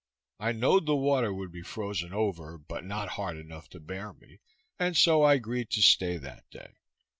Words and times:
I 0.39 0.51
knowed 0.51 0.87
the 0.87 0.95
water 0.95 1.31
would 1.31 1.51
be 1.51 1.61
frozen 1.61 2.11
over, 2.11 2.57
but 2.57 2.83
not 2.83 3.09
hard 3.19 3.37
enough 3.37 3.69
to 3.69 3.79
bear 3.79 4.13
me, 4.13 4.39
and 4.79 4.97
so 4.97 5.21
I 5.21 5.35
agreed 5.35 5.69
to 5.69 5.81
stay 5.83 6.17
that 6.17 6.49
day. 6.49 6.73